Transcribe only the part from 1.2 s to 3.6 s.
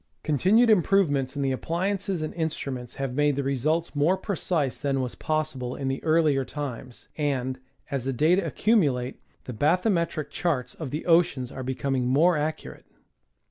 in the appliances and instruments have made the